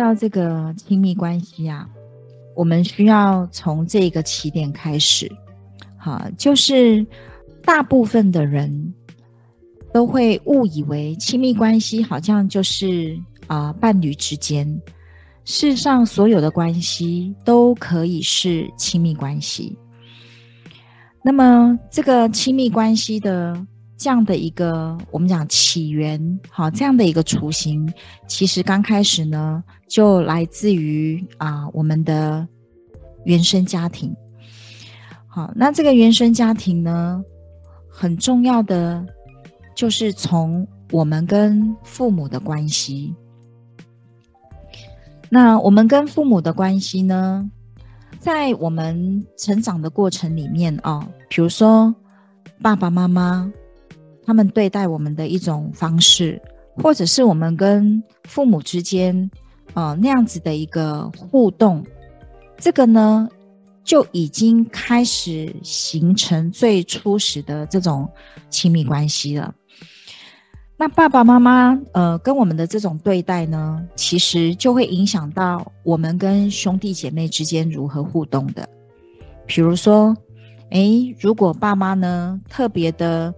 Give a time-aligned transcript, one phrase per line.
[0.00, 1.86] 到这个亲密关系啊，
[2.56, 5.30] 我们需要从这个起点开始，
[5.98, 7.06] 好，就是
[7.62, 8.94] 大部分的人
[9.92, 13.14] 都会误以为亲密关系好像就是
[13.46, 14.80] 啊、伴侣之间，
[15.44, 19.76] 世上所有的关系都可以是亲密关系。
[21.22, 23.54] 那么这个亲密关系的。
[24.00, 27.86] 这样的一个我们讲起源，好，这样的一个雏形，
[28.26, 32.48] 其实刚开始呢，就来自于啊我们的
[33.24, 34.16] 原生家庭。
[35.26, 37.22] 好，那这个原生家庭呢，
[37.90, 39.04] 很重要的
[39.74, 43.14] 就是从我们跟父母的关系。
[45.28, 47.50] 那我们跟父母的关系呢，
[48.18, 51.94] 在我们成长的过程里面啊，比如说
[52.62, 53.52] 爸爸妈妈。
[54.30, 56.40] 他们对待我们的一种方式，
[56.76, 59.28] 或者是我们跟父母之间，
[59.74, 61.84] 呃，那样子的一个互动，
[62.56, 63.28] 这个呢，
[63.82, 68.08] 就已经开始形成最初始的这种
[68.50, 69.52] 亲密关系了。
[70.76, 78.68] 那爸爸妈妈，呃，跟我们的这种对待呢，其实就会影响到我们跟兄弟姐妹之间如何互动的。
[79.44, 80.16] 比如说，
[80.70, 83.34] 诶，如果爸妈呢，特别的。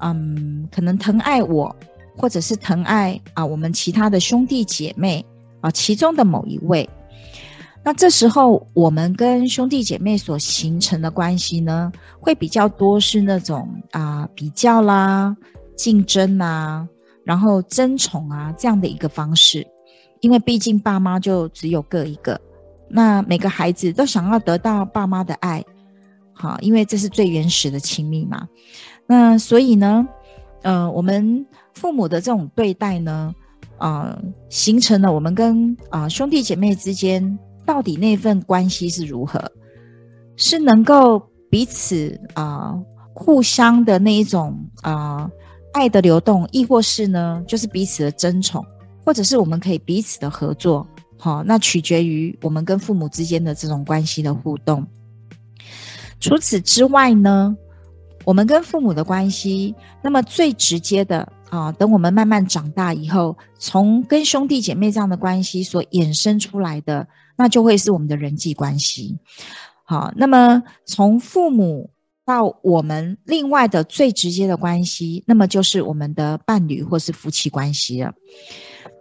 [0.00, 1.74] 嗯，可能疼爱我，
[2.16, 5.24] 或者是疼爱啊，我们其他的兄弟姐妹
[5.60, 6.88] 啊，其中的某一位。
[7.82, 15.34] 那这时候，我们跟兄弟姐妹所形成的关系呢，会比较多是那种啊比较啦、
[15.76, 16.86] 竞争啦，
[17.24, 19.66] 然后争宠啊这样的一个方式。
[20.20, 22.38] 因为毕竟爸妈就只有各一个，
[22.90, 25.64] 那每个孩子都想要得到爸妈的爱，
[26.34, 28.46] 好，因为这是最原始的亲密嘛。
[29.10, 30.06] 那所以呢，
[30.62, 31.44] 呃，我们
[31.74, 33.34] 父母的这种对待呢，
[33.76, 39.50] 啊、呃，形成了我们跟啊、兄弟姐妹之间到底那份关系是如何，
[40.36, 42.78] 是能够彼此啊、
[43.12, 45.28] 互相的那一种啊、
[45.72, 48.64] 爱的流动，亦或是呢，就是彼此的争宠，
[49.04, 50.86] 或者是我们可以彼此的合作，
[51.18, 54.86] 好，那取决于我们跟父母之间的这种关系的互动。
[56.20, 57.56] 除此之外呢，
[58.30, 69.18] 我们跟父母的关系，那么最直接的啊，等我们慢慢长大以后，从跟兄弟姐妹这样的关系所衍生出来的，那就会是我们的人际关系。
[69.82, 71.90] 好，那么从父母
[72.24, 78.12] 到我们另外的最直接的关系，那么就是我们的伴侣或是夫妻关系了。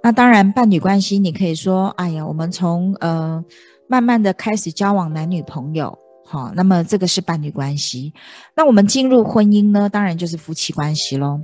[0.02, 3.46] 那当然，伴侣关系你可以说，哎呀，我们从呃
[3.88, 5.96] 慢慢的开始交往男女朋友。
[6.32, 8.14] 好，那么这个是伴侣关系。
[8.56, 11.42] 那我们进入婚姻呢，当然就是夫妻关系喽。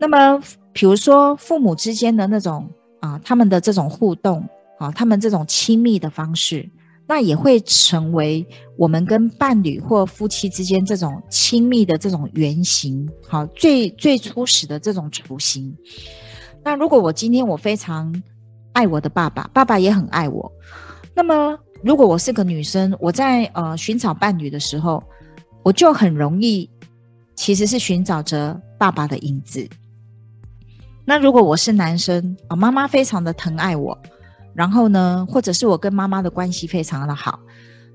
[0.00, 0.42] 那么，
[0.72, 2.68] 比如说父母之间的那种
[3.00, 4.44] 啊，他们的这种互动
[4.80, 6.68] 啊，他们这种亲密的方式，
[7.06, 8.44] 那也会成为
[8.76, 13.08] 我们跟伴侣或夫妻之间这种亲密的这种原型。
[13.28, 15.72] 好，最最初始的这种雏形。
[16.64, 18.20] 那如果我今天我非常
[18.72, 20.50] 爱我的爸爸，爸爸也很爱我，
[21.14, 21.56] 那么。
[21.82, 25.02] 如果我是个女生，我在呃寻找伴侣的时候，
[25.64, 26.70] 我就很容易
[27.34, 29.68] 其实是寻找着爸爸的影子。
[31.04, 33.98] 那如果我是男生啊，妈妈非常的疼爱我，
[34.54, 37.40] 然后呢，或者是我跟妈妈的关系非常的好，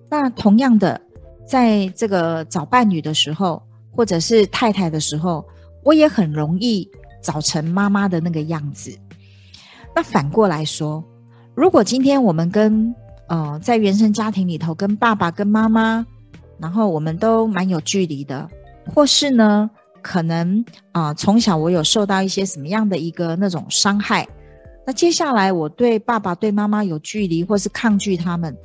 [0.10, 1.00] 那同样的，
[1.48, 5.46] 在这个找伴侣的时候，或者是太太的时候，
[5.86, 6.90] 我也很容易
[7.24, 8.94] 找成妈妈的那个样子。
[9.96, 11.02] 那反过来说，
[11.56, 12.94] 如果今天我们跟
[13.28, 16.06] 呃，在原生家庭里头，跟爸爸、跟妈妈，
[16.60, 18.50] 然后我们都蛮有距离的，
[18.94, 19.70] 或是呢，
[20.02, 24.28] 可能啊、从小我有受到一些什么样的一个那种伤害，
[24.86, 28.56] 那接下来我对爸爸、对妈妈有距离，或是抗拒他们，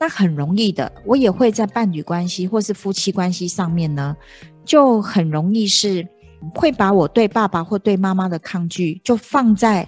[0.00, 4.16] 那很容易的，我也会在伴侣关系或是夫妻关系上面呢，
[4.64, 6.08] 就很容易是
[6.54, 9.86] 会把我对爸爸或对妈妈的抗拒，就放在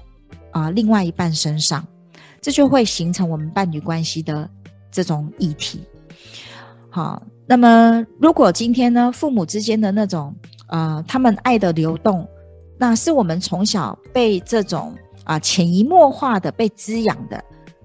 [0.50, 1.82] 啊、另外一半身上。
[2.42, 4.50] 这就会形成我们伴侣关系的
[4.90, 5.82] 这种议题。
[6.90, 10.34] 好，那么如果今天呢，父母之间的那种
[10.66, 12.28] 呃，他们爱的流动，
[12.76, 14.94] 那是我们从小被这种
[15.24, 17.42] 啊、潜移默化的被滋养的，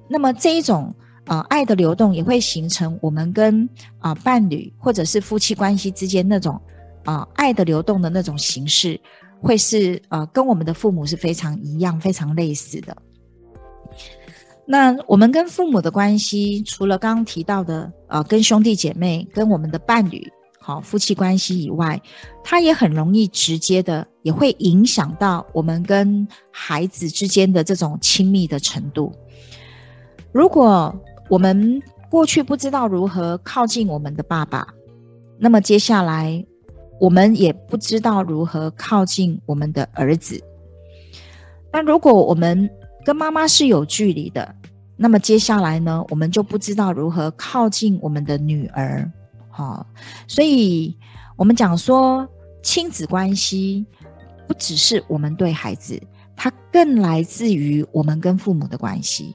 [0.10, 0.94] 那么这一种
[1.26, 3.70] 啊、爱的流动也会形成我们跟
[4.00, 6.60] 啊、伴侣或者是夫妻关系之间那种
[7.06, 9.00] 啊、爱的流动的那种形式，
[9.40, 12.98] 会是呃跟我们的父母是非常一样、非常类似的。
[14.70, 20.30] 那我们跟父母的关系，除了刚刚提到的，呃，跟兄弟姐妹、跟我们的伴侣，
[20.60, 22.02] 好，夫妻关系以外，
[22.44, 29.14] 它也很容易直接的，也会影响到我们跟孩子之间的这种亲密的程度。
[30.34, 30.94] 如果
[31.30, 34.68] 我们过去不知道如何靠近我们的爸爸，
[35.40, 36.46] 那么接下来
[37.00, 40.44] 我们也不知道如何靠近我们的儿子。
[41.72, 42.70] 那如果我们
[43.08, 44.54] 跟妈妈是有距离的，
[44.98, 49.10] 那么接下来呢，我们就不知道如何靠近我们的女儿，
[49.50, 49.88] 好，
[50.28, 50.94] 所以
[51.38, 52.28] 我们讲说
[52.62, 53.86] 亲子关系
[54.46, 55.98] 不只是我们对孩子，
[56.36, 59.34] 它更来自于我们跟父母的关系。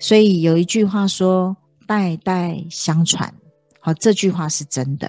[0.00, 1.56] 所以有一句话说
[1.86, 3.32] “代代相传”，
[3.78, 5.08] 好，这句话是真的，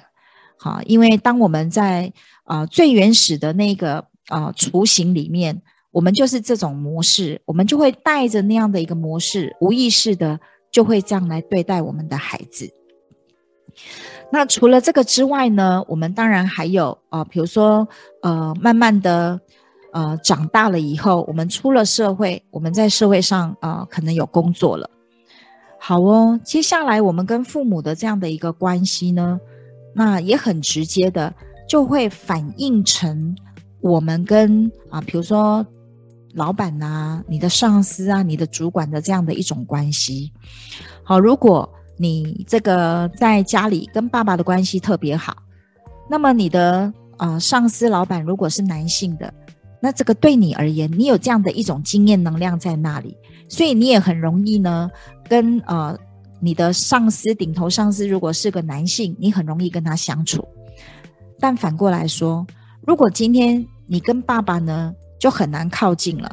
[0.60, 2.14] 好，因为当我们在
[2.44, 3.98] 啊、最原始的那个
[4.28, 5.60] 啊、呃、雏形里面。
[5.92, 10.40] 我们就是这种模式，我们就会带着那样的一个模式，无意识的
[10.72, 12.72] 就会这样来对待我们的孩子。
[14.32, 17.88] 那除了这个之外呢，我们当然还有啊、比如说
[18.22, 19.40] 呃，慢慢的
[19.92, 24.88] 呃长大了以后，我们出了社会，我们在社会上啊、可能有工作了。
[25.80, 29.40] 好哦，接下来我们跟父母的这样的一个关系呢，
[29.96, 31.34] 那也很直接的
[31.68, 33.36] 就会反映成
[33.82, 35.66] 我们跟啊，比如说。
[36.34, 40.32] 老板呐、啊，你的上司啊，你的主管的这样的一种关系。
[41.04, 41.68] 好，如果
[41.98, 45.36] 你这个在家里跟爸爸的关系特别好，
[46.10, 49.34] 那么你的、呃、上司老板如果是男性的，
[49.82, 53.18] 那这个对你而言，你有这样的一种经验能量在那里，
[53.48, 54.90] 所以你也很容易呢
[55.28, 55.98] 跟呃
[56.40, 60.48] 你的上司顶头上司如果是个男性，你很容易跟他相处。
[61.40, 62.46] 但反过来说，
[62.86, 66.32] 如果今天你跟爸爸呢，就很难靠近了。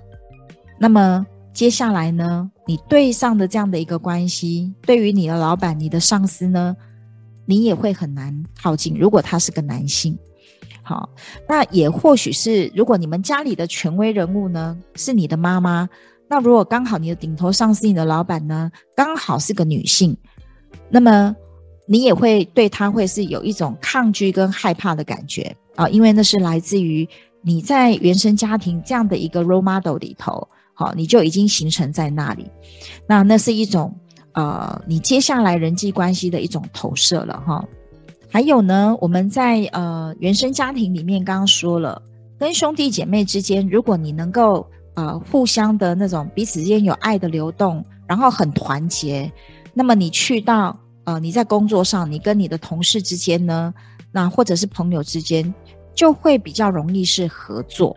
[0.79, 6.77] 那么接下来呢，你对上的这样的一个关系，对于你的老板、你的上司呢，
[7.47, 8.95] 你也会很难靠近。
[8.99, 10.19] 如果他是个男性，
[10.83, 11.09] 好，
[11.49, 15.89] 那也或许是，如果你们家里的权威人物呢是你的妈妈，
[16.29, 20.15] 那如果刚好你的顶头上司、你的老板呢刚好是个女性，
[20.91, 21.35] 那么
[21.89, 27.09] 你也会对他会是有一种抗拒跟害怕的感觉啊，因为那是来自于。
[27.47, 32.51] 你在原生家庭这样的一个 role model 里头，好，你就已经形成在那里，
[33.07, 33.95] 那那是一种
[34.33, 37.65] 呃，你接下来人际关系的一种投射了哈。
[38.29, 42.03] 还有呢，我们在呃原生家庭里面刚刚说了，
[42.37, 49.33] 跟兄弟姐妹之间，如果你能够呃互相的那种彼此之间有爱的流动，然后很团结，
[49.73, 53.73] 那么你去到呃你在工作上，你跟你的同事之间呢，
[54.11, 55.55] 那或者是朋友之间。
[55.97, 57.97] 就会比较容易是合作。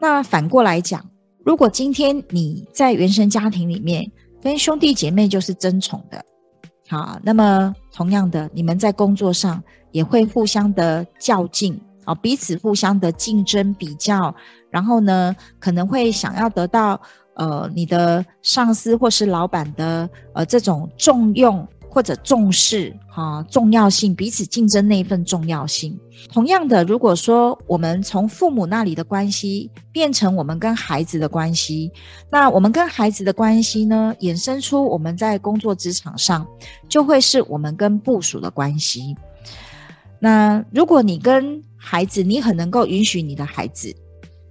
[0.00, 1.04] 那反过来讲，
[1.44, 4.10] 如果今天你在原生家庭里面
[4.42, 6.24] 跟兄弟姐妹就是争宠的，
[6.88, 9.62] 好，那么同样的，你们在工作上
[9.92, 14.34] 也会互相的较劲，啊，彼此互相的竞争比较，
[14.70, 17.00] 然后呢，可能会想要得到
[17.36, 21.66] 呃你的上司或是老板的呃这种重用。
[21.94, 25.96] 或者重视哈、重要性，彼此竞争那一份重要性。
[26.32, 31.92] 同样的，如果说我们从父母那里的关系变成我们跟孩子的关系，
[32.28, 36.44] 那我们跟孩子的关系呢，衍生出我们在工作职场上
[36.88, 39.14] 就会是我们跟部属的关系。
[40.18, 43.94] 那如果你跟孩子，你很能够允许你的孩子，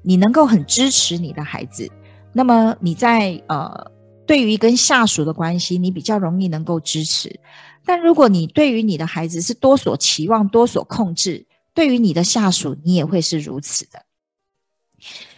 [0.01, 1.91] 你能够很支持你的孩子，
[2.31, 3.91] 那么你在呃。
[4.25, 7.39] 对于跟下属的关系，你比较容易能够支持。
[7.85, 14.05] 但如果你对于你的孩子是多所期望、多所控制，对于你的下属，你也会是如此的。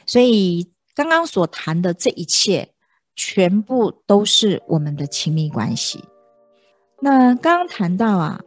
[0.06, 2.70] 所以刚刚所谈的这一切，
[3.16, 6.04] 全部都是我们的亲密关系。
[7.02, 8.42] 那刚刚谈到啊，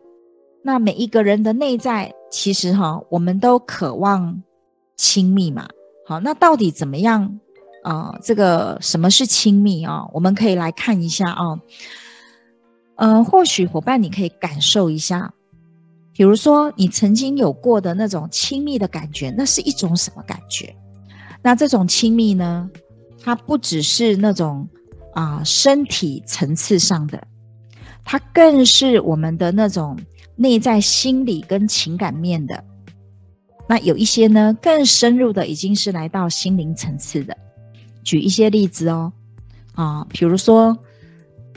[0.63, 4.43] 那每一个人的内在，其实哈，我们都渴望
[4.97, 5.69] 亲密嘛。
[6.07, 7.41] 好，那到底怎么样？
[7.83, 10.07] 啊、这个什么是亲密啊？
[10.13, 11.59] 我们可以来看一下啊。
[12.97, 15.33] 嗯、或许伙伴你可以感受一下，
[16.13, 20.75] 比如说你曾经有过的那种亲密的感觉，那是一种什么感觉？
[21.41, 22.69] 那这种亲密呢，
[23.23, 24.69] 它不只是那种
[25.15, 27.25] 啊、身体层次上的，
[28.05, 29.97] 它更是我们的那种
[30.35, 32.65] 内在心理跟情感面的。
[33.69, 37.37] 那有一些呢，更深入的，已经是来到心灵层次的。
[38.09, 39.13] 举一些例子哦，
[39.75, 40.75] 啊，比如说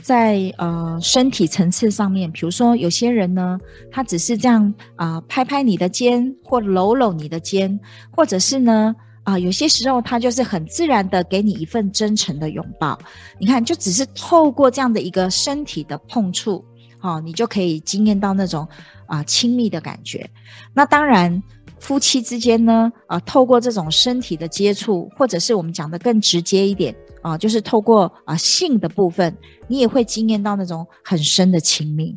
[0.02, 3.58] 在呃身体层次上面，比如说有些人呢，
[3.90, 7.80] 他只是这样啊、拍拍你的肩，或搂搂你的肩，
[8.10, 8.94] 或者是呢
[9.24, 12.98] 啊、有些时候他就是很自然的给你一份真诚的拥抱。
[13.38, 16.62] 你看，就只是透过这样的一个身体的碰触，
[17.00, 18.68] 哦，你就可以惊艳到那种
[19.06, 20.28] 啊、亲密的感觉。
[20.74, 21.42] 那当然。
[21.82, 29.36] 夫妻之间呢，啊、透过这种身体的接触，或者是我们讲的更直接一点啊、就是透过啊、性的部分，
[29.66, 32.16] 你也会经验到那种很深的亲密。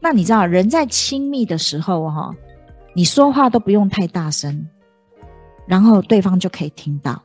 [0.00, 2.34] 那你知道，人在亲密的时候，哈、哦，
[2.94, 4.68] 你说话都不用太大声，
[5.68, 7.22] 然后对方就可以听到。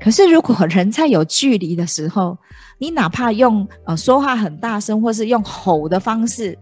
[0.00, 2.38] 可是如果人在有距离的时候，
[2.78, 6.58] 你哪怕用呃说话很大声，或是用吼的方式，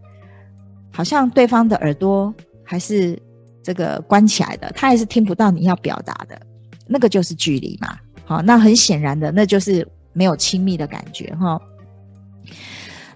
[0.93, 3.17] 好像对方的耳朵还是。
[3.63, 6.41] 这个关起来的，他还是听不到你要表达的，
[6.87, 7.97] 那个就是距离嘛。
[8.25, 11.61] 好，那很显然的，那就是没有亲密的感觉哈。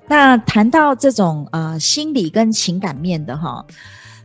[0.06, 3.66] 那谈到这种呃心理跟情感面的哈，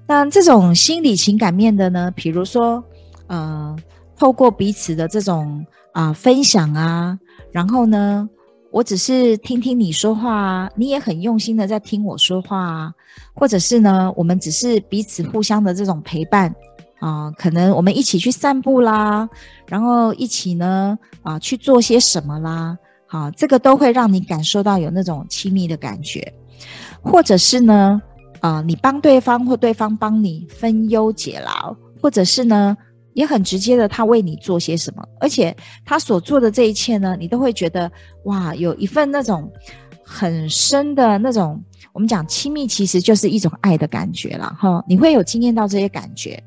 [0.08, 2.84] 那这种心理情感面的呢，比如说
[3.28, 3.76] 呃，
[4.16, 7.18] 透过彼此的这种啊、分享啊，
[7.52, 8.30] 然后呢。
[8.72, 12.94] 我只是听听你说话啊，你也很用心的在听我说话啊，
[13.34, 16.56] 或者是呢，我们只是彼此互相的这种陪伴
[17.00, 19.30] 啊，可能我们一起去散步啦，
[19.68, 26.34] 然后一起呢啊去做些什么啦，好，这个都会让你感受到有那种亲密的感觉，
[27.02, 28.02] 或者是呢
[28.40, 32.78] 啊，你帮对方或对方帮你分忧解劳，或者是呢。
[33.14, 37.92] 也很直接的，他为你做些什么，而且他所做的这一切呢，你都会觉得
[38.24, 39.52] 哇，有一份那种
[40.04, 44.84] 很深的那种，我们讲亲密，其实就是一种爱的感觉了哈。
[44.88, 46.42] 你会有经验到这些感觉。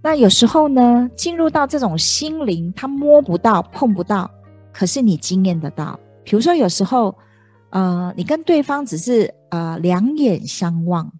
[0.00, 4.30] 那有时候呢，进入到这种心灵，他摸不到、碰不到，
[4.72, 5.98] 可是你经验得到。
[6.22, 7.16] 比如说有时候，
[7.70, 11.10] 呃，你跟对方只是呃两眼相望，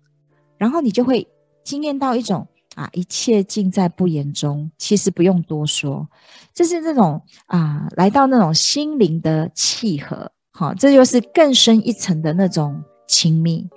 [0.56, 1.26] 然后你就会
[1.64, 2.46] 经验到一种。
[2.74, 4.70] 啊，一切尽在不言中。
[4.78, 6.08] 其实不用多说，
[6.52, 13.68] 这是这种啊，来到那种心灵的契合，好，这就是更深一层的那种亲密，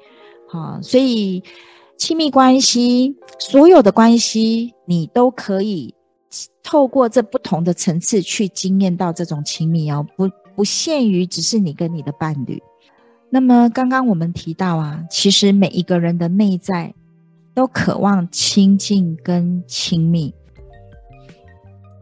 [0.50, 1.44] 好，所以
[1.98, 5.94] 亲密关系，所有的关系，你都可以
[6.64, 12.62] 透过这不同的层次去经验到这种亲密哦，不不限于只是你跟你的伴侣。
[13.30, 16.94] 那么刚刚我们提到啊，其实每一个人的内在。
[17.58, 20.32] 都渴望亲近跟亲密，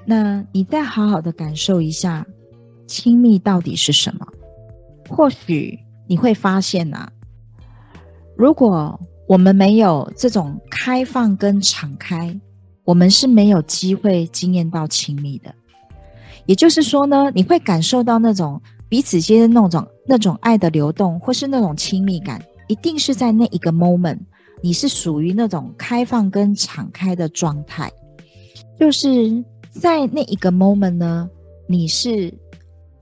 [0.04, 2.28] 那你再好好的感受一下，
[2.86, 4.28] 亲密到底是什么？
[5.10, 7.12] 或许你会发现呐、啊，
[8.36, 12.38] 如果我们没有这种开放跟敞开，
[12.84, 15.56] 我们是没有机会经验到亲密的。
[16.46, 24.20] 也就是说呢，你会感受到那种彼此间的那种那种爱的流动，或是那种亲密感，一定是在那一个 moment。
[24.62, 27.92] 你是属于那种开放跟敞开的状态，
[28.80, 31.30] 就是在那一个 moment 呢，
[31.68, 32.34] 你是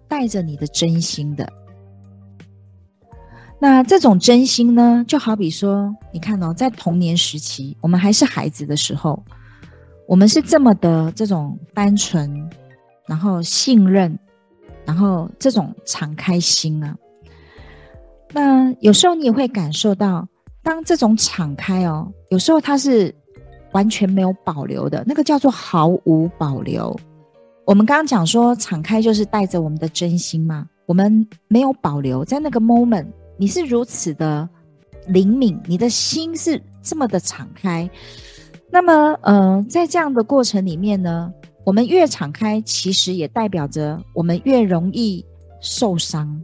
[0.07, 1.48] 带着你的真心的。
[3.60, 9.24] 那这种真心呢，就好比说，你看哦，在童年时期，我们还是孩子的时候，
[10.05, 12.50] 我们是这么的这种单纯，
[13.07, 14.19] 然后信任，
[14.86, 16.98] 然后这种敞开心啊。
[18.33, 20.27] 那有时候你也会感受到。
[20.63, 23.13] 当这种敞开哦，有时候它是
[23.74, 26.98] 完全没有保留的，那个叫做毫无保留。
[27.65, 33.05] 我们刚刚讲说，敞开就是带着我们的真心嘛，我们没有保留，在那个 moment，
[33.38, 34.48] 你是如此的
[35.08, 37.89] 灵敏，你的心是这么的敞开。
[38.70, 41.32] 那么，呃，在这样的过程里面呢，
[41.65, 45.25] 我们越敞开，其实也代表着我们越容易
[45.62, 46.41] 受伤。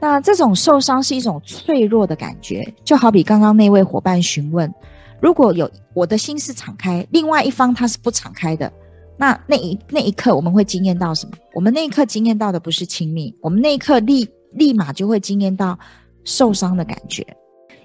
[0.00, 4.72] 那这种受伤是一种脆弱的感觉，就好比刚刚那位伙伴询问，
[5.20, 8.72] 如果有我的心是敞开，另外一方他是不敞开的，
[9.16, 11.32] 那那一那一刻我们会惊艳到什么？
[11.52, 15.76] 我们那一刻惊艳到的不是亲密，我们那一刻立立马就会惊艳到
[16.22, 17.26] 受伤的感觉，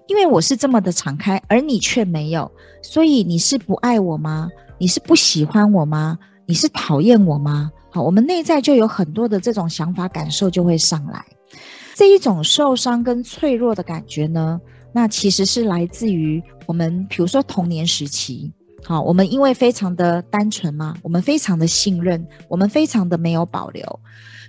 [0.08, 2.51] 因为我是这么的敞开，而你却没有，
[2.84, 4.50] 所以你是不爱我吗？
[4.77, 6.17] 你是不喜欢我吗？
[6.46, 7.72] 你是讨厌我吗？
[7.89, 11.25] 好，我们内在就有很多的这种想法感受就会上来。
[11.94, 14.60] 这一种受伤跟脆弱的感觉呢，
[14.92, 18.52] 那其实是来自于我们，比如说童年时期，
[18.84, 24.00] 好，我们因为非常的单纯嘛，我们非常的信任，我们非常的没有保留，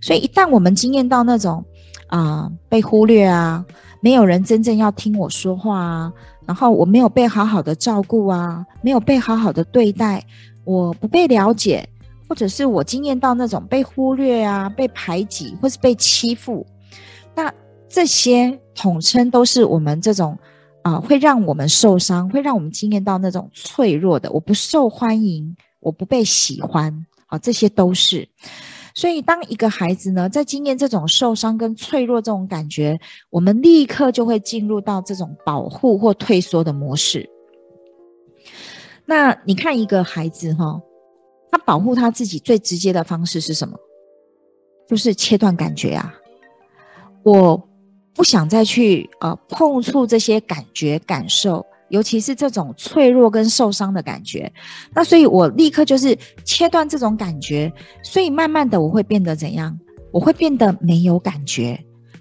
[0.01, 1.65] 所以一旦我们经验到那种
[2.09, 3.65] 啊、被忽略啊、
[4.01, 6.13] 没有人真正要听我说话啊，
[6.47, 10.25] 然后我没有被好好的照顾啊，没有被好好的对待，
[10.65, 11.87] 我不被了解，
[12.29, 16.65] 或者是我经验到那种被忽略啊、被排挤或是被欺负，
[17.95, 20.37] 这些统称都是我们这种
[20.83, 28.29] 啊、呃，会让我们受伤，会让我们经验到那种脆弱的，我不受欢迎，我不被喜欢，啊，这些都是。
[28.97, 32.99] 所以，当一个孩子呢，在经验这种受伤跟脆弱这种感觉，
[33.31, 37.31] 我们立刻就会进入到这种保护或退缩的模式。
[39.07, 40.83] 那你看一个孩子哈，
[41.53, 43.79] 他保护他自己最直接的方式是什么？
[44.89, 46.13] 就是切断感觉啊！
[47.23, 47.69] 我
[48.15, 51.65] 不想再去呃碰触这些感觉感受。
[51.91, 54.51] 尤其是这种脆弱跟受伤的感觉，
[54.93, 59.79] 那所以我立刻就是切断这种感觉，所以慢慢的我会变得怎样？
[60.11, 61.79] 我会变得没有感觉，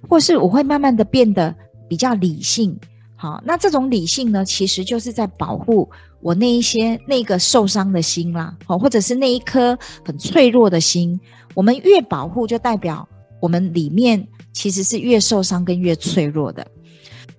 [0.07, 1.55] 或是我会慢慢的变得
[1.87, 2.77] 比较理性。
[3.15, 5.89] 好，那这种理性呢，其实就是在保护
[6.21, 11.19] 我那一些那个受伤的心啦，好，或者是那一颗很脆弱的心。
[11.55, 13.07] 我们越保护，就代表
[13.39, 16.65] 我们里面其实是越受伤跟越脆弱的。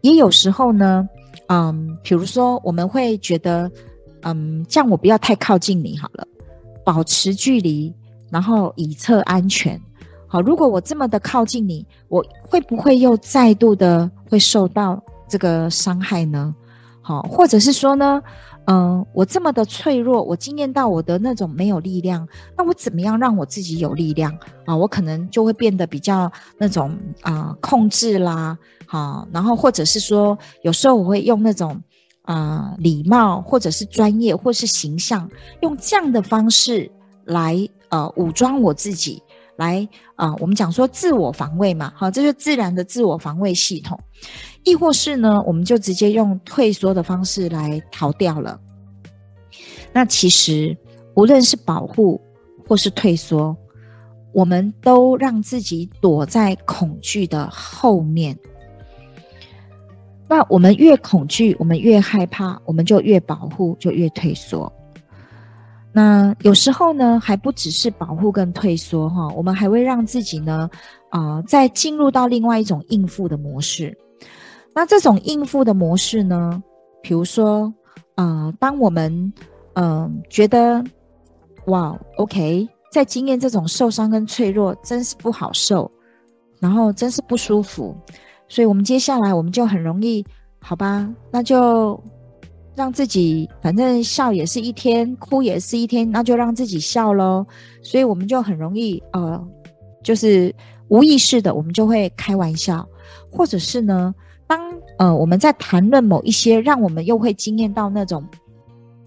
[0.02, 1.08] 也有时候呢。
[1.48, 3.70] 嗯，比如说我们会觉得，
[4.22, 6.26] 嗯，这样我不要太靠近你好了，
[6.82, 7.94] 保持距离，
[8.30, 9.78] 然后以策安全。
[10.26, 16.54] 好，如果我这么的靠近你，我会不会又再度的会受到这个伤害呢？
[17.02, 18.22] 好，或者是说呢，
[18.66, 24.32] 嗯，我这么的脆弱，我经验到我的那种没有力量，那我怎么样让我自己有力量
[24.64, 24.74] 啊？
[24.74, 28.56] 我可能就会变得比较那种啊、控制啦。
[28.86, 31.78] 好，然后或者是说，有时候我会用那种
[32.22, 35.28] 啊、礼貌，或者是专业，或是形象，
[35.60, 36.90] 用这样的方式
[37.26, 39.22] 来呃武装我自己，
[39.56, 43.98] 来啊、我们讲说自我防卫嘛，好，这就是自然的自我防卫系统。
[44.64, 48.58] 亦或是呢，我们就直接用退缩的方式来逃掉了。
[49.92, 50.76] 那其实
[51.14, 52.20] 无论是保护
[52.66, 53.56] 或是退缩，
[54.32, 58.36] 我们都让自己躲在恐惧的后面。
[60.26, 64.72] 那我们越恐惧，我们越害怕，我们就越保护，就越退缩。
[65.92, 70.68] 那有时候呢，还不只是保护跟退缩哈，我们还会让自己呢，
[71.10, 73.96] 啊、呃，再进入到另外一种应付的模式。
[74.74, 76.62] 那这种应付的模式呢，
[77.02, 77.72] 比如说，
[78.16, 79.32] 啊、呃，当我们
[79.74, 80.84] 嗯、觉得
[81.66, 85.90] 哇，OK，在经验这种受伤跟脆弱，真是不好受，
[86.60, 87.96] 然后真是不舒服。
[88.48, 90.24] 所以，我们接下来我们就很容易，
[90.60, 91.08] 好吧？
[91.30, 92.00] 那就
[92.76, 97.44] 让自己，反正笑也是一天，哭也是一天，那就让自己笑喽。
[97.82, 99.44] 所以，我们就很容易，呃，
[100.04, 100.54] 就是
[100.88, 102.86] 无意识的，我们就会开玩笑，
[103.28, 104.14] 或者是呢，
[104.46, 104.60] 当
[104.98, 108.24] 呃我们在谈论某一些让我们又会惊艳到那种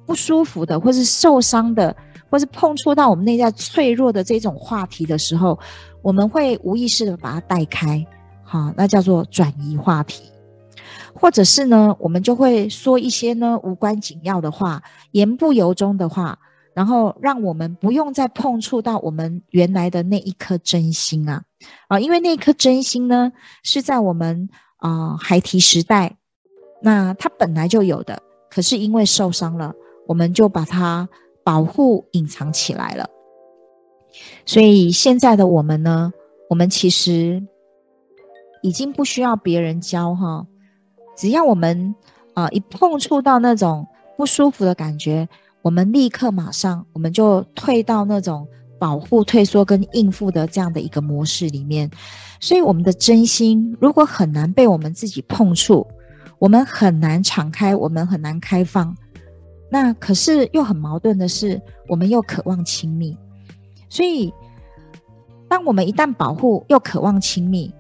[0.06, 1.95] 不舒服的，或是受伤的，
[2.30, 5.60] 或是碰触到我们内在脆弱的这种话题的时候，
[6.02, 8.06] 我们会无意识的把它带开。
[8.41, 10.23] 好，那叫做转移话题，
[11.13, 16.39] 或者是呢，我们就会说一些呢无关紧要的话，言不由衷的话，
[16.73, 21.43] 然后让我们不用再碰触到我们原来的那一颗真心啊
[21.89, 23.30] 啊，因为那一颗真心呢
[23.63, 24.47] 是在我们、
[24.79, 26.17] 呃、孩提时代，
[26.81, 29.73] 那它本来就有的，可是因为受伤了，
[30.07, 31.07] 我们就把它
[31.43, 33.09] 保护隐藏起来了。
[34.45, 36.11] 所以现在的我们呢，
[36.49, 37.43] 我们其实。
[38.63, 40.45] 已经不需要别人教哈，
[41.15, 41.93] 只要我们
[42.33, 43.87] 啊、一碰触到那种
[44.17, 45.29] 不舒服的感觉，
[45.61, 48.47] 我们立刻马上我们就退到那种
[48.79, 51.89] 保护、退缩跟应付的这样的一个模式里面。
[52.39, 55.86] 所以我们的真心如果很难被我们自己碰触，
[56.39, 58.95] 我们很难敞开，我们很难开放。
[59.69, 63.17] 那可是又很矛盾的是，我们又渴望亲密。
[63.89, 64.34] 所以，
[65.50, 67.73] 当我们一旦保护又渴望亲密。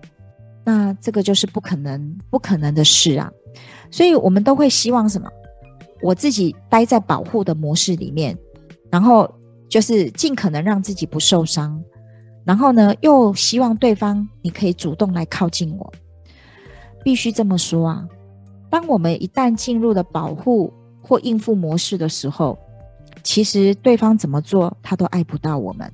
[0.69, 3.31] 那这个就是不可能、不可能的事啊，
[3.89, 5.29] 所以我们都会希望什么？
[6.01, 8.37] 我自己待在保护的模式里面，
[8.91, 9.33] 然后
[9.69, 11.81] 就是尽可能让自己不受伤，
[12.47, 15.93] 然后呢，又希望对方你可以主动来靠近我。
[17.03, 18.07] 必须这么说啊，
[18.69, 22.57] 当我们一旦进入了保护或应付模式的时候，
[23.23, 25.91] 其实对方怎么做他都爱不到我们，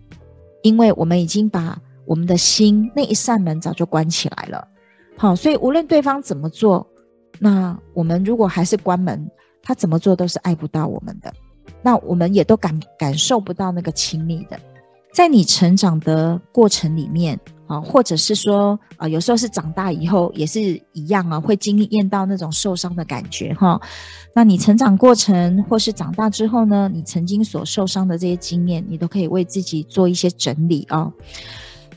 [0.62, 1.78] 因为我们已经把。
[2.06, 4.68] 我们的心那一扇门早就关起来了，
[5.18, 6.86] 好，所以无论对方怎么做，
[7.40, 9.26] 那我们如果还是关门，
[9.62, 11.34] 他怎么做都是爱不到我们的，
[11.82, 14.60] 那我们也都感感受不到那个亲密的。
[15.14, 20.60] 在你成长的过程里面，啊，或者是说啊，有时候是长大以后也是
[20.92, 23.80] 一样啊，会经验到那种受伤的感觉哈。
[24.34, 31.12] 那你成长过程或是长大之后呢，你曾经所受伤的这些经验，你都可以为自己做一些整理啊。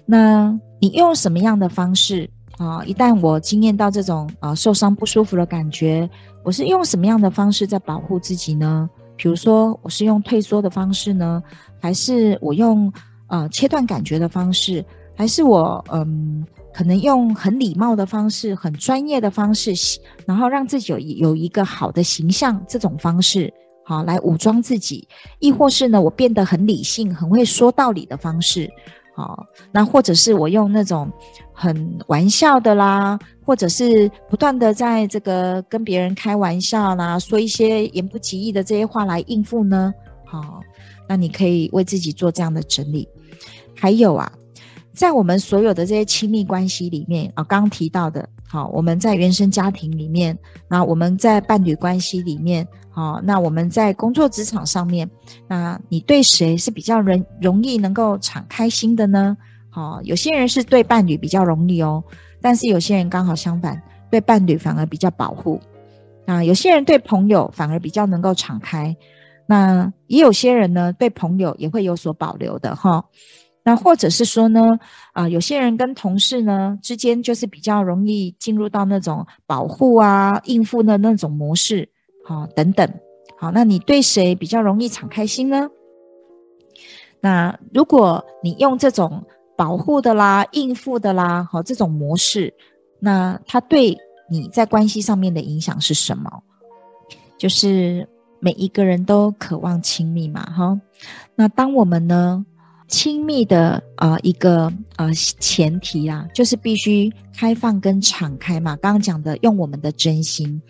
[0.05, 2.85] 那你用什么样的方式啊？
[2.85, 6.09] 一旦我经验到这种啊受伤不舒服的感觉，
[6.44, 8.88] 我是用什么样的方式在保护自己呢？
[9.18, 11.42] 比如说，我是用退缩的方式呢，
[11.87, 12.92] 还是我用
[13.29, 14.85] 呃切断感觉的方式？
[15.14, 16.44] 还是我嗯，
[16.75, 19.72] 可能用很礼貌的方式、很专业的方式，
[20.27, 23.53] 然后让自己有有一个好的形象，这种方式
[23.85, 25.07] 好来武装自己；
[25.38, 28.68] 亦或是呢，我变得很理性、很会说道理的方式，
[29.14, 31.09] 好，那或者是我用那种
[31.53, 39.94] 很玩笑的啦，或者是不断的在这个跟别人开玩笑啦，说一些言不及义的这些话来应付呢？
[40.27, 40.61] 好，
[41.08, 43.08] 那你可以为自己做这样的整理。
[43.74, 44.30] 还有啊。
[44.94, 50.34] 在我们所有的这些亲密关系里面啊，刚提到的，好，我们在原生家庭里面，
[50.70, 55.06] 那我们在伴侣关系里面，好，那我们在工作职场上面，
[55.46, 59.36] 那你对谁是比较容容易能够敞开心的呢？
[59.68, 62.02] 好，有些人是对伴侣比较容易哦，
[62.40, 63.78] 但是有些人刚好相反，
[64.10, 65.60] 对伴侣反而比较保护。
[66.24, 68.96] 啊，有些人对朋友反而比较能够敞开，
[69.46, 73.04] 那也有些人呢，对朋友也会有所保留的哈。
[73.62, 74.78] 那或者是说呢，
[75.12, 81.88] 啊、有些人跟同事呢之间就是比较容易进入到那种保护啊、应付的那种模式，
[82.24, 82.88] 好、等等，
[83.37, 85.68] 好，那你对谁比较容易敞开心呢？
[87.20, 89.24] 那如果你用这种
[89.56, 92.54] 保护的啦、应付的啦，好、这种模式，
[93.00, 93.98] 那他对
[94.30, 96.30] 你在关系上面的影响是什么？
[97.37, 98.09] 就是
[98.40, 100.81] 每一个人都渴望亲密嘛，哈、
[101.35, 102.44] 那当我们呢？
[102.88, 108.77] 亲密的啊、一个呃前提啊，就是必须开放跟敞开嘛。
[108.77, 110.62] 刚刚讲的用我们的真心，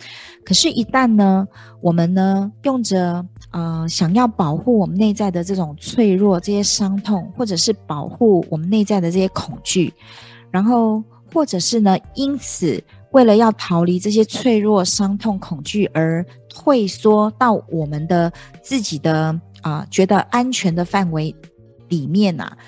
[0.42, 1.46] 可是，一旦呢，
[1.82, 9.92] 我们呢用着呃想要保护我们内在的这种脆弱、这些伤痛，或者是保护我们内在的这些恐惧，
[10.50, 12.82] 然后或者是呢，因此
[13.16, 18.30] 为了要逃离这些脆弱、伤痛、恐惧而退缩到我们的
[18.62, 21.34] 自己的啊、觉得安全的范围。
[21.88, 22.58] 里面啊，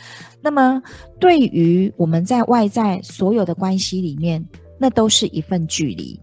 [0.41, 0.81] 那么
[1.19, 4.41] 对于我们在外在所有的关系里面，
[4.79, 6.17] 那都是一份距离，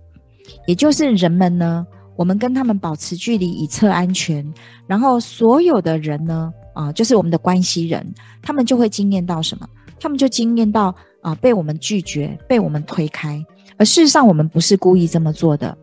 [0.65, 1.85] 也就是人们呢，
[2.15, 4.41] 我们跟他们保持距离以测安全，
[4.87, 8.01] 然后所有的人呢，啊，就是我们的关系人，
[8.41, 9.67] 他们就会经验到什么？
[9.99, 13.43] 他们就经验到啊，被我们拒绝，被我们推开，
[13.77, 15.77] 而事实上我们不是故意这么做的，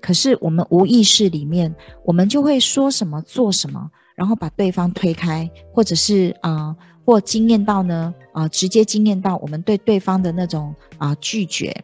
[0.00, 3.90] 可是我们无意识里面，我们就会说什么，做什么。
[4.16, 6.72] 然后把对方推开，或者是啊、
[7.04, 11.76] 或经验到呢啊、直接经验到我们对对方的那种啊、拒绝。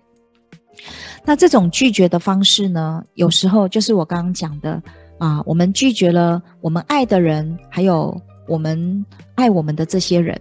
[1.24, 4.80] 那这种拒绝的方式呢，有时候就是我刚刚讲的
[5.18, 10.40] 啊、我们拒绝了我们爱的人，还有我们爱我们的这些人。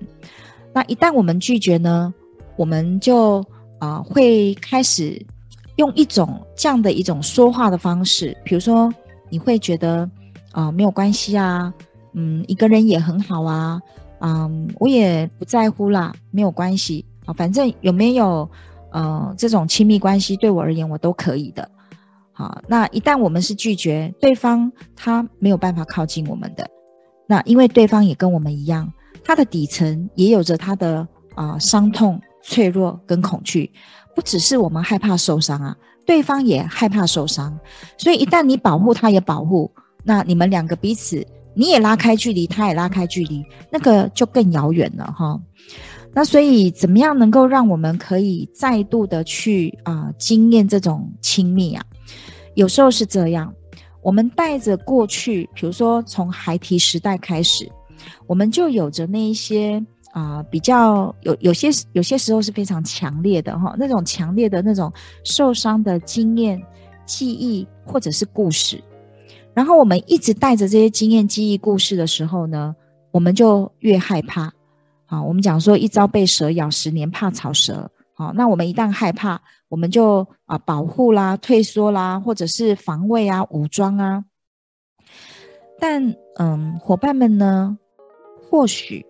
[0.72, 2.14] 那一旦我们拒绝呢，
[2.56, 3.44] 我们就
[3.80, 5.20] 啊、会开始
[5.78, 8.94] 用一种这样的一种说话的方式，比如说
[9.30, 10.10] 你会觉得。
[10.52, 11.72] 啊、没有关系啊，
[12.14, 13.80] 嗯，一个人也很好啊，
[14.20, 17.06] 嗯，我也不在乎啦，没有关系。
[17.26, 18.50] 啊，反正有没有
[18.92, 21.70] 呃这种亲密关系对我而言我都可以的，
[22.34, 26.68] 好，那一旦我们是拒绝对方，他没有办法靠近我们的，
[27.28, 28.92] 那因为对方也跟我们一样，
[29.24, 33.72] 他的底层也有着他的啊、伤痛、脆弱跟恐惧，
[34.16, 35.76] 不只是我们害怕受伤啊，
[36.06, 37.58] 对方也害怕受伤，
[37.98, 39.72] 所以一旦你保护，他也保护。
[40.04, 45.40] 那你们两个彼此，你也拉开距离，他也拉开距离，那个就更遥远了哈。
[46.14, 51.86] 那所以，怎么样能够让我们可以再度的去啊、呃、经验这种亲密啊？
[52.56, 53.54] 有时候是这样，
[54.02, 57.70] 我们带着过去，比如说从孩提时代开始，
[58.26, 64.92] 我们就有着那一些啊、比较有有些有些时候是非常强烈的哈，那种强烈的那种
[65.24, 66.62] 受伤的经验、
[67.06, 68.84] 记忆或者是故事。
[69.54, 72.76] 然后我们一直带着这些经验、记忆、故事的时候呢，
[73.12, 74.52] 我们就越害怕。
[75.06, 77.90] 好，我们讲说一朝被蛇咬，十年怕草蛇。
[78.14, 84.24] 好，那我们一旦害怕，我们就啊保护啦、退缩啦，或者是防卫啊、武装啊。
[85.80, 87.78] 但嗯，伙伴们呢，
[88.50, 89.06] 或许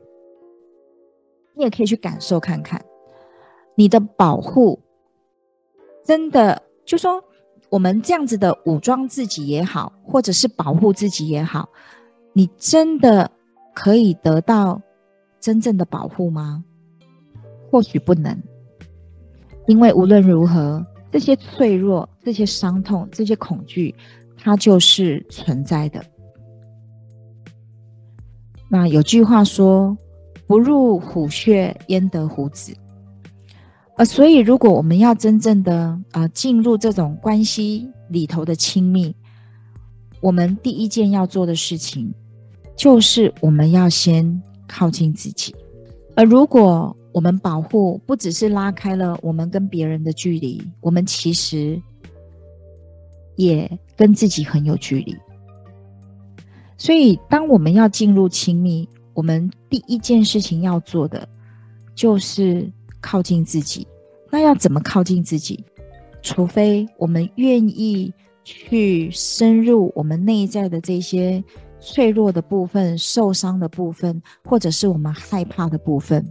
[1.60, 2.84] 你也可以去感受看看，
[3.76, 4.80] 你的保护
[6.06, 7.22] 真的就说。
[7.70, 11.70] 我们这样子的武装自己也好，或者是保护自己也好，
[12.34, 13.30] 你真的
[13.76, 14.82] 可以得到
[15.40, 16.64] 真正的保护吗？
[17.70, 18.36] 或许不能，
[19.68, 23.94] 因为无论如何，这些脆弱、这些伤痛、这些恐惧，
[24.36, 26.04] 它就是存在的。
[28.68, 29.96] 那有句话说
[30.50, 32.76] ：“不入虎穴，焉得虎子。”
[33.98, 39.16] 呃，所以如果我们要真正的、呃、进入这种关系里头的亲密，
[40.22, 42.12] 我们第一件要做的事情，
[42.76, 45.54] 就是我们要先靠近自己。
[46.16, 51.80] 而如果我们保护不只是拉开了我们跟别人的距离，我们其实
[53.36, 55.16] 也跟自己很有距离。
[56.76, 61.28] 所以，当我们要进入亲密，我们第一件事情要做的
[61.96, 63.88] 就是靠近自己。
[64.30, 65.64] 那要怎么靠近自己？
[66.22, 71.44] 除非我们愿意去深入我们内在的这些。
[71.82, 76.30] 脆弱的部分、受伤的部分，或者是我们害怕的部分。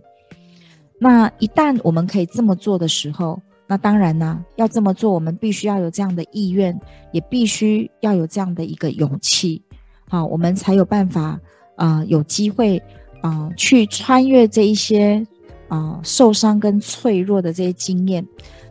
[1.01, 6.79] 那一旦我们可以这么做的时候，那当然呢，要这么做，我们必须要有这样的意愿，
[7.12, 9.62] 也必须要有这样的一个勇气，
[10.11, 11.40] 好，我们才有办法
[11.77, 12.83] 啊、呃，有机会
[13.22, 15.26] 啊、去穿越这一些
[15.68, 18.26] 啊、受伤跟脆弱的这些经验，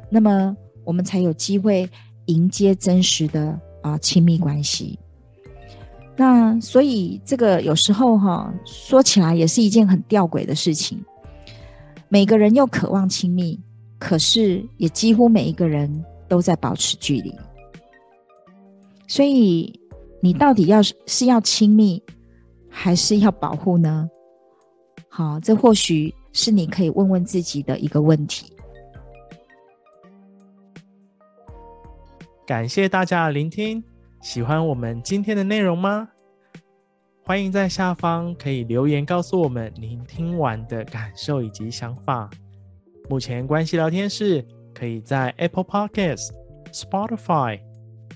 [0.09, 1.89] 那么我们才有机会
[2.25, 4.97] 迎接真实的啊、亲密关系。
[6.15, 10.99] 那所以这个有时候哈，说起来也是一件很吊诡的事情。
[12.09, 13.59] 每个人又渴望亲密，
[13.99, 17.35] 可是也几乎每一个人都在保持距离。
[19.07, 19.79] 所以
[20.21, 22.01] 你到底要是是要亲密，
[22.67, 24.09] 还是要保护呢？
[25.09, 28.53] 好，这或许是你可以问问自己的一个问题。
[32.45, 33.83] 感谢大家的聆听。
[34.21, 36.07] 喜欢我们今天的内容吗？
[37.23, 42.29] 欢迎在下方可以留言告诉我们您听完的感受以及想法。
[43.09, 46.29] 目前关系聊天室可以在 Apple Podcasts、
[46.71, 47.59] Spotify、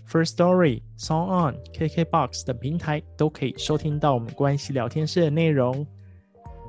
[0.10, 5.86] First Story、Song On、KKBox 等平台都可以收听到我们关系聊天室的内容。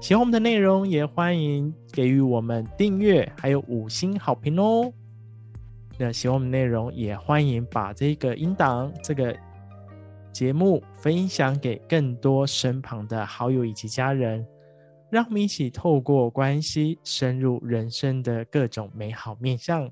[0.02, 4.92] 喜欢我们的内容，也欢迎给予我们订阅，还有五星好评哦。
[5.96, 9.32] 那喜欢我们内容，也欢迎把这个音档、这个
[10.32, 14.44] 节目分享给更多身旁的好友以及家人，
[15.08, 19.88] 让我们一起透过关系深入人生的各种美好面向。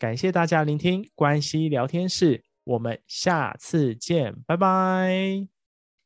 [0.00, 5.51] 感谢大家聆听关系聊天室，我们下次见，拜拜。